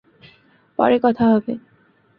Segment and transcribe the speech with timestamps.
[0.79, 1.53] পরে কথা হবে।